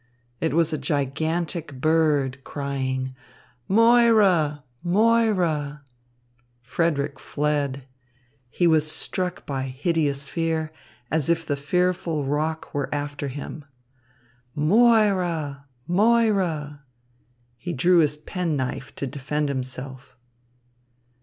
It 0.39 0.55
was 0.55 0.73
a 0.73 0.79
gigantic 0.79 1.75
bird, 1.79 2.43
crying, 2.43 3.13
"Moira, 3.67 4.63
Moira!" 4.81 5.83
Frederick 6.63 7.19
fled. 7.19 7.83
He 8.49 8.65
was 8.65 8.91
struck 8.91 9.45
by 9.45 9.61
hideous 9.65 10.27
fear, 10.27 10.71
as 11.11 11.29
if 11.29 11.45
the 11.45 11.55
fearful 11.55 12.25
roc 12.25 12.73
were 12.73 12.89
after 12.91 13.27
him. 13.27 13.63
"Moira, 14.55 15.67
Moira!" 15.87 16.81
He 17.59 17.71
drew 17.71 17.99
his 17.99 18.17
penknife 18.17 18.95
to 18.95 19.05
defend 19.05 19.49
himself. 19.49 20.17